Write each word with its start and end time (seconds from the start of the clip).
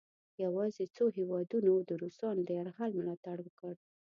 یواځې 0.43 0.85
څو 0.95 1.03
هیوادونو 1.17 1.71
د 1.89 1.91
روسانو 2.01 2.41
د 2.45 2.49
یرغل 2.59 2.91
ملا 2.97 3.15
تړ 3.25 3.37
وکړ. 3.45 3.73